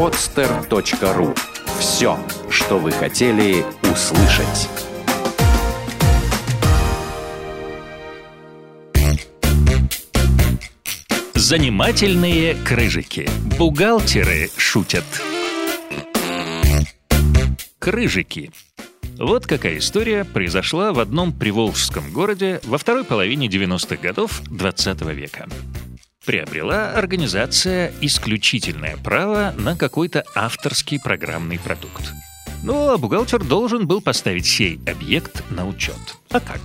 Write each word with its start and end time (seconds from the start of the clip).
podster.ru 0.00 1.36
Все, 1.78 2.18
что 2.48 2.78
вы 2.78 2.90
хотели 2.90 3.62
услышать. 3.82 4.70
Занимательные 11.34 12.54
крыжики. 12.54 13.28
Бухгалтеры 13.58 14.48
шутят. 14.56 15.04
Крыжики. 17.78 18.52
Вот 19.18 19.46
какая 19.46 19.76
история 19.76 20.24
произошла 20.24 20.94
в 20.94 20.98
одном 20.98 21.30
приволжском 21.30 22.10
городе 22.10 22.62
во 22.64 22.78
второй 22.78 23.04
половине 23.04 23.48
90-х 23.48 23.96
годов 23.96 24.40
20 24.48 25.02
века. 25.12 25.46
Приобрела 26.26 26.92
организация 26.92 27.94
исключительное 28.02 28.98
право 28.98 29.54
на 29.56 29.74
какой-то 29.74 30.22
авторский 30.34 31.00
программный 31.00 31.58
продукт. 31.58 32.12
Ну, 32.62 32.90
а 32.90 32.98
бухгалтер 32.98 33.42
должен 33.42 33.86
был 33.86 34.02
поставить 34.02 34.44
сей 34.44 34.80
объект 34.86 35.42
на 35.50 35.66
учет. 35.66 35.96
А 36.30 36.40
как? 36.40 36.60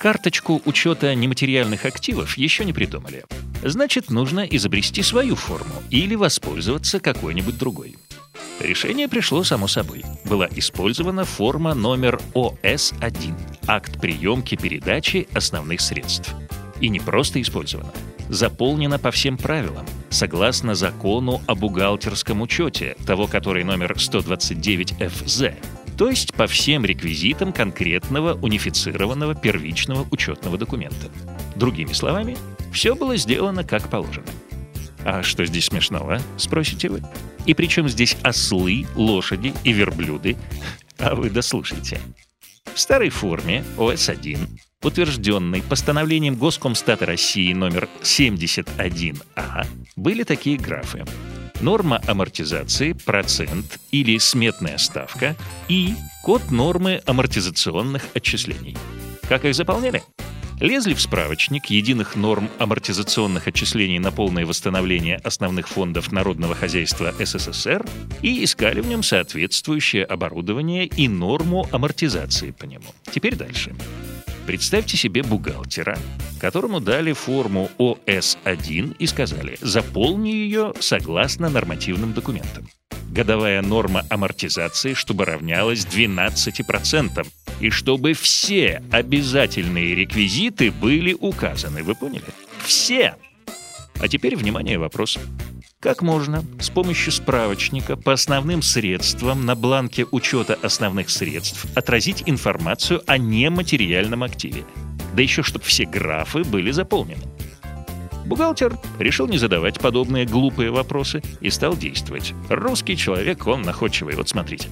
Карточку 0.00 0.62
учета 0.64 1.14
нематериальных 1.14 1.84
активов 1.84 2.38
еще 2.38 2.64
не 2.64 2.72
придумали. 2.72 3.24
Значит, 3.62 4.10
нужно 4.10 4.40
изобрести 4.40 5.02
свою 5.02 5.36
форму 5.36 5.82
или 5.90 6.14
воспользоваться 6.14 7.00
какой-нибудь 7.00 7.58
другой. 7.58 7.96
Решение 8.60 9.08
пришло 9.08 9.44
само 9.44 9.68
собой. 9.68 10.04
Была 10.24 10.48
использована 10.50 11.24
форма 11.24 11.74
номер 11.74 12.18
ОС-1– 12.34 13.34
акт 13.66 14.00
приемки 14.00 14.56
передачи 14.56 15.28
основных 15.34 15.82
средств. 15.82 16.34
И 16.80 16.88
не 16.88 17.00
просто 17.00 17.40
использована, 17.40 17.92
заполнена 18.28 18.98
по 18.98 19.10
всем 19.10 19.36
правилам, 19.36 19.86
согласно 20.10 20.74
закону 20.74 21.42
о 21.46 21.54
бухгалтерском 21.54 22.40
учете, 22.42 22.96
того, 23.06 23.26
который 23.26 23.64
номер 23.64 23.98
129 23.98 24.94
ФЗ, 24.98 25.42
то 25.96 26.10
есть 26.10 26.34
по 26.34 26.46
всем 26.46 26.84
реквизитам 26.84 27.52
конкретного 27.52 28.34
унифицированного 28.34 29.34
первичного 29.34 30.06
учетного 30.10 30.58
документа. 30.58 31.08
Другими 31.56 31.92
словами, 31.92 32.36
все 32.72 32.94
было 32.94 33.16
сделано 33.16 33.64
как 33.64 33.88
положено. 33.88 34.26
А 35.04 35.22
что 35.22 35.44
здесь 35.44 35.66
смешного, 35.66 36.20
спросите 36.36 36.88
вы? 36.88 37.02
И 37.46 37.54
причем 37.54 37.88
здесь 37.88 38.16
ослы, 38.22 38.86
лошади 38.96 39.52
и 39.62 39.72
верблюды? 39.72 40.36
А 40.98 41.14
вы 41.14 41.30
дослушайте. 41.30 42.00
В 42.72 42.80
старой 42.80 43.10
форме 43.10 43.64
ОС-1, 43.76 44.48
утвержденной 44.84 45.62
постановлением 45.62 46.36
Госкомстата 46.36 47.06
России 47.06 47.52
номер 47.52 47.88
71А, 48.02 49.66
были 49.96 50.22
такие 50.22 50.58
графы. 50.58 51.04
Норма 51.60 52.02
амортизации, 52.06 52.92
процент 52.92 53.78
или 53.90 54.18
сметная 54.18 54.76
ставка 54.78 55.36
и 55.68 55.94
код 56.22 56.50
нормы 56.50 57.00
амортизационных 57.06 58.04
отчислений. 58.14 58.76
Как 59.28 59.44
их 59.44 59.54
заполняли? 59.54 60.02
Лезли 60.60 60.94
в 60.94 61.00
справочник 61.00 61.66
единых 61.66 62.14
норм 62.14 62.48
амортизационных 62.58 63.48
отчислений 63.48 63.98
на 63.98 64.12
полное 64.12 64.46
восстановление 64.46 65.16
основных 65.16 65.68
фондов 65.68 66.12
народного 66.12 66.54
хозяйства 66.54 67.12
СССР 67.18 67.84
и 68.22 68.44
искали 68.44 68.80
в 68.80 68.86
нем 68.86 69.02
соответствующее 69.02 70.04
оборудование 70.04 70.86
и 70.86 71.08
норму 71.08 71.66
амортизации 71.72 72.52
по 72.52 72.64
нему. 72.64 72.86
Теперь 73.10 73.34
дальше. 73.34 73.74
Представьте 74.46 74.98
себе 74.98 75.22
бухгалтера, 75.22 75.98
которому 76.38 76.80
дали 76.80 77.14
форму 77.14 77.70
ОС-1 77.78 78.96
и 78.98 79.06
сказали 79.06 79.56
«заполни 79.62 80.28
ее 80.28 80.74
согласно 80.80 81.48
нормативным 81.48 82.12
документам». 82.12 82.68
Годовая 83.10 83.62
норма 83.62 84.04
амортизации, 84.10 84.92
чтобы 84.92 85.24
равнялась 85.24 85.86
12%, 85.86 87.26
и 87.60 87.70
чтобы 87.70 88.12
все 88.12 88.82
обязательные 88.90 89.94
реквизиты 89.94 90.70
были 90.70 91.14
указаны. 91.14 91.82
Вы 91.82 91.94
поняли? 91.94 92.24
Все! 92.64 93.14
А 94.00 94.08
теперь, 94.08 94.36
внимание, 94.36 94.78
вопрос. 94.78 95.18
Как 95.84 96.00
можно 96.00 96.42
с 96.60 96.70
помощью 96.70 97.12
справочника 97.12 97.94
по 97.94 98.14
основным 98.14 98.62
средствам 98.62 99.44
на 99.44 99.54
бланке 99.54 100.06
учета 100.10 100.58
основных 100.62 101.10
средств 101.10 101.66
отразить 101.76 102.22
информацию 102.24 103.02
о 103.06 103.18
нематериальном 103.18 104.22
активе? 104.22 104.64
Да 105.14 105.20
еще 105.20 105.42
чтобы 105.42 105.66
все 105.66 105.84
графы 105.84 106.42
были 106.42 106.70
заполнены. 106.70 107.20
Бухгалтер 108.24 108.78
решил 108.98 109.28
не 109.28 109.36
задавать 109.36 109.78
подобные 109.78 110.24
глупые 110.24 110.70
вопросы 110.70 111.22
и 111.42 111.50
стал 111.50 111.76
действовать. 111.76 112.32
Русский 112.48 112.96
человек, 112.96 113.46
он 113.46 113.60
находчивый. 113.60 114.16
Вот 114.16 114.30
смотрите. 114.30 114.70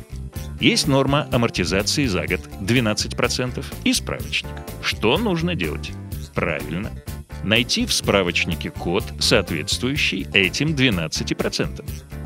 Есть 0.62 0.88
норма 0.88 1.28
амортизации 1.30 2.06
за 2.06 2.26
год 2.26 2.40
12% 2.62 3.62
и 3.84 3.92
справочник. 3.92 4.50
Что 4.80 5.18
нужно 5.18 5.54
делать? 5.54 5.92
Правильно. 6.34 6.90
Найти 7.44 7.86
в 7.86 7.92
справочнике 7.92 8.70
код, 8.70 9.04
соответствующий 9.18 10.28
этим 10.32 10.74
12%. 10.74 11.84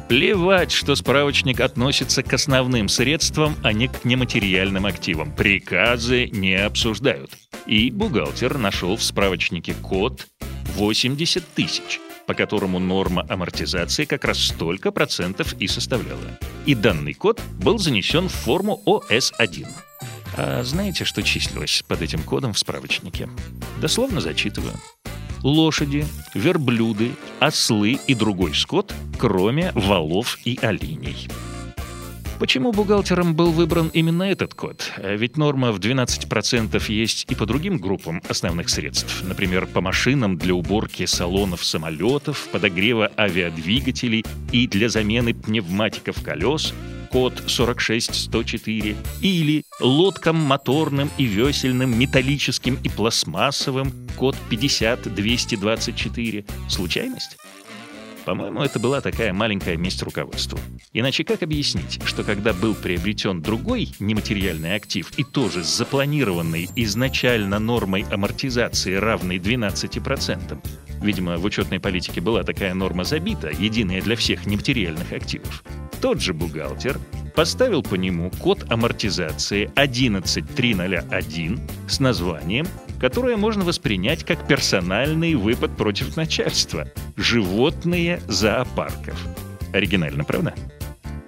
Плевать, 0.08 0.70
что 0.70 0.94
справочник 0.94 1.60
относится 1.60 2.22
к 2.22 2.32
основным 2.32 2.88
средствам, 2.88 3.56
а 3.64 3.72
не 3.72 3.88
к 3.88 4.04
нематериальным 4.04 4.86
активам. 4.86 5.34
Приказы 5.34 6.28
не 6.28 6.54
обсуждают. 6.54 7.32
И 7.66 7.90
бухгалтер 7.90 8.58
нашел 8.58 8.96
в 8.96 9.02
справочнике 9.02 9.74
код 9.74 10.26
80 10.74 11.44
тысяч, 11.54 11.98
по 12.26 12.34
которому 12.34 12.78
норма 12.78 13.26
амортизации 13.28 14.04
как 14.04 14.24
раз 14.24 14.38
столько 14.38 14.92
процентов 14.92 15.54
и 15.58 15.66
составляла. 15.66 16.38
И 16.66 16.74
данный 16.74 17.14
код 17.14 17.40
был 17.58 17.78
занесен 17.78 18.28
в 18.28 18.32
форму 18.32 18.82
ОС-1. 18.84 19.66
А 20.36 20.62
знаете, 20.62 21.04
что 21.04 21.22
числилось 21.22 21.82
под 21.88 22.02
этим 22.02 22.22
кодом 22.22 22.52
в 22.52 22.58
справочнике? 22.58 23.28
Дословно 23.80 24.20
зачитываю. 24.20 24.74
Лошади, 25.46 26.04
верблюды, 26.34 27.12
ослы 27.38 28.00
и 28.08 28.16
другой 28.16 28.52
скот, 28.52 28.92
кроме 29.16 29.70
валов 29.76 30.38
и 30.44 30.58
оленей. 30.60 31.28
Почему 32.40 32.72
бухгалтером 32.72 33.36
был 33.36 33.52
выбран 33.52 33.88
именно 33.94 34.24
этот 34.24 34.54
код? 34.54 34.92
Ведь 34.98 35.36
норма 35.36 35.70
в 35.70 35.78
12% 35.78 36.82
есть 36.92 37.26
и 37.30 37.36
по 37.36 37.46
другим 37.46 37.78
группам 37.78 38.20
основных 38.28 38.68
средств. 38.68 39.22
Например, 39.22 39.68
по 39.68 39.80
машинам 39.80 40.36
для 40.36 40.52
уборки 40.52 41.06
салонов 41.06 41.64
самолетов, 41.64 42.48
подогрева 42.50 43.12
авиадвигателей 43.16 44.24
и 44.50 44.66
для 44.66 44.88
замены 44.88 45.32
пневматиков 45.32 46.24
колес, 46.24 46.74
код 47.12 47.44
46104, 47.46 48.96
или 49.22 49.62
лодкам 49.78 50.34
моторным 50.34 51.08
и 51.18 51.24
весельным, 51.24 51.96
металлическим 51.96 52.80
и 52.82 52.88
пластмассовым, 52.88 53.92
код 54.16 54.36
50224. 54.50 56.44
Случайность? 56.68 57.36
По-моему, 58.24 58.62
это 58.62 58.80
была 58.80 59.00
такая 59.00 59.32
маленькая 59.32 59.76
месть 59.76 60.02
руководству. 60.02 60.58
Иначе 60.92 61.22
как 61.22 61.44
объяснить, 61.44 62.00
что 62.04 62.24
когда 62.24 62.52
был 62.52 62.74
приобретен 62.74 63.40
другой 63.40 63.90
нематериальный 64.00 64.74
актив 64.74 65.08
и 65.16 65.22
тоже 65.22 65.62
с 65.62 65.68
запланированной 65.68 66.68
изначально 66.74 67.60
нормой 67.60 68.04
амортизации 68.10 68.94
равной 68.94 69.38
12%, 69.38 70.58
видимо, 71.02 71.36
в 71.36 71.44
учетной 71.44 71.78
политике 71.78 72.20
была 72.20 72.42
такая 72.42 72.74
норма 72.74 73.04
забита, 73.04 73.48
единая 73.50 74.02
для 74.02 74.16
всех 74.16 74.44
нематериальных 74.44 75.12
активов, 75.12 75.62
тот 76.00 76.20
же 76.20 76.34
бухгалтер 76.34 76.98
поставил 77.36 77.84
по 77.84 77.94
нему 77.94 78.32
код 78.40 78.66
амортизации 78.70 79.70
11301 79.76 81.60
с 81.88 82.00
названием 82.00 82.66
которое 83.00 83.36
можно 83.36 83.64
воспринять 83.64 84.24
как 84.24 84.46
персональный 84.46 85.34
выпад 85.34 85.76
против 85.76 86.16
начальства. 86.16 86.88
Животные 87.16 88.20
зоопарков. 88.28 89.18
Оригинально, 89.72 90.24
правда? 90.24 90.54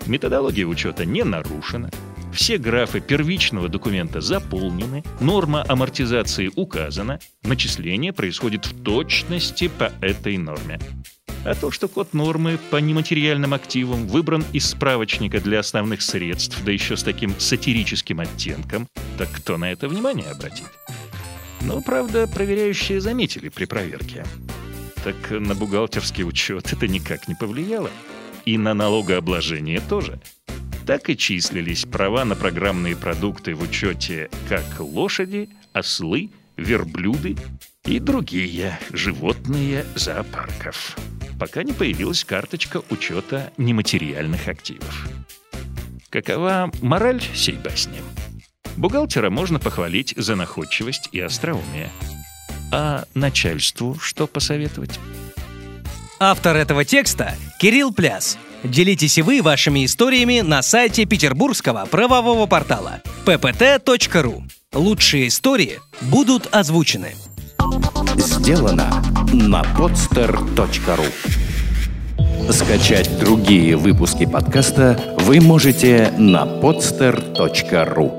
Методология 0.07 0.67
учета 0.67 1.05
не 1.05 1.23
нарушена. 1.23 1.91
Все 2.33 2.59
графы 2.59 3.01
первичного 3.01 3.69
документа 3.69 4.21
заполнены, 4.21 5.03
норма 5.21 5.65
амортизации 5.67 6.51
указана, 6.55 7.19
начисление 7.43 8.13
происходит 8.13 8.67
в 8.67 8.83
точности 8.83 9.69
по 9.69 9.93
этой 10.01 10.37
норме. 10.39 10.79
А 11.45 11.55
то, 11.55 11.71
что 11.71 11.89
код 11.89 12.15
нормы 12.15 12.59
по 12.71 12.77
нематериальным 12.77 13.55
активам 13.55 14.07
выбран 14.07 14.45
из 14.53 14.69
справочника 14.69 15.41
для 15.41 15.61
основных 15.61 16.03
средств, 16.03 16.61
да 16.65 16.73
еще 16.73 16.97
с 16.97 17.03
таким 17.03 17.39
сатирическим 17.39 18.21
оттенком, 18.21 18.89
так 19.17 19.31
кто 19.31 19.57
на 19.57 19.73
это 19.73 19.89
внимание 19.89 20.31
обратит? 20.31 20.67
Но, 21.63 21.81
правда, 21.81 22.27
проверяющие 22.27 23.01
заметили 23.01 23.49
при 23.49 23.65
проверке. 23.65 24.25
Так 25.05 25.31
на 25.31 25.55
бухгалтерский 25.55 26.25
учет 26.25 26.73
это 26.73 26.89
никак 26.89 27.29
не 27.29 27.35
повлияло. 27.35 27.91
И 28.45 28.57
на 28.59 28.75
налогообложение 28.75 29.81
тоже. 29.81 30.21
Так 30.87 31.11
и 31.11 31.17
числились 31.17 31.85
права 31.85 32.25
на 32.25 32.35
программные 32.35 32.97
продукты 32.97 33.55
в 33.55 33.63
учете 33.63 34.31
как 34.49 34.65
лошади, 34.81 35.51
ослы, 35.73 36.31
верблюды 36.57 37.37
и 37.85 37.99
другие 37.99 38.79
животные 38.91 39.85
зоопарков. 39.95 40.97
пока 41.39 41.63
не 41.63 41.73
появилась 41.73 42.25
карточка 42.25 42.83
учета 42.91 43.53
нематериальных 43.57 44.49
активов. 44.49 45.09
Какова 46.11 46.71
мораль 46.83 47.23
сей 47.35 47.57
басни? 47.57 48.01
Бухгалтера 48.79 49.29
можно 49.29 49.59
похвалить 49.59 50.15
за 50.17 50.37
находчивость 50.37 51.09
и 51.11 51.19
остроумие. 51.21 51.91
А 52.71 53.05
начальству 53.13 53.99
что 53.99 54.29
посоветовать? 54.29 55.01
Автор 56.21 56.57
этого 56.57 56.85
текста– 56.85 57.35
Кирилл 57.61 57.93
Пляс. 57.93 58.39
Делитесь 58.63 59.19
и 59.19 59.23
вы 59.23 59.43
вашими 59.43 59.85
историями 59.85 60.41
на 60.41 60.63
сайте 60.63 61.07
петербургского 61.07 61.87
правового 61.87 62.47
портала 62.47 63.03
ppt.ru. 63.27 64.43
Лучшие 64.73 65.29
истории 65.29 65.81
будут 66.03 66.49
озвучены. 66.55 67.15
Сделано 68.17 69.03
на 69.33 69.63
podster.ru 69.77 71.07
Скачать 72.53 73.19
другие 73.19 73.77
выпуски 73.77 74.25
подкаста 74.25 75.17
вы 75.21 75.41
можете 75.41 76.13
на 76.17 76.45
podster.ru 76.45 78.18